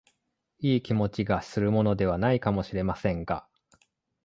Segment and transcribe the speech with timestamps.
[0.57, 3.47] いい気持ちがするものでは無いかも知れませんが、